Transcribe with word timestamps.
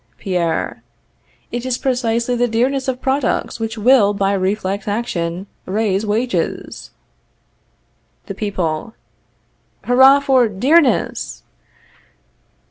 Pierre. 0.17 0.81
It 1.51 1.63
is 1.63 1.77
precisely 1.77 2.35
the 2.35 2.47
dearness 2.47 2.87
of 2.87 3.03
products 3.03 3.59
which 3.59 3.77
will, 3.77 4.15
by 4.15 4.33
reflex 4.33 4.87
action, 4.87 5.45
raise 5.67 6.07
wages. 6.07 6.89
The 8.25 8.33
People. 8.33 8.95
Hurrah 9.83 10.19
for 10.21 10.47
DEARNESS! 10.47 11.43